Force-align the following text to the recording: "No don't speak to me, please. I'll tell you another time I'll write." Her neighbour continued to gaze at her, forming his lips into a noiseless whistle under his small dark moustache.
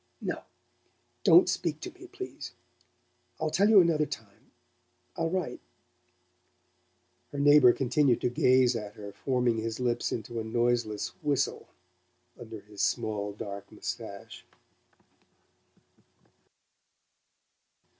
"No 0.19 0.41
don't 1.23 1.47
speak 1.47 1.79
to 1.81 1.91
me, 1.91 2.07
please. 2.07 2.53
I'll 3.39 3.51
tell 3.51 3.69
you 3.69 3.81
another 3.81 4.07
time 4.07 4.49
I'll 5.15 5.29
write." 5.29 5.59
Her 7.31 7.37
neighbour 7.37 7.71
continued 7.71 8.19
to 8.21 8.29
gaze 8.31 8.75
at 8.75 8.95
her, 8.95 9.11
forming 9.11 9.57
his 9.59 9.79
lips 9.79 10.11
into 10.11 10.39
a 10.39 10.43
noiseless 10.43 11.09
whistle 11.21 11.67
under 12.35 12.61
his 12.61 12.81
small 12.81 13.33
dark 13.33 13.71
moustache. 13.71 14.43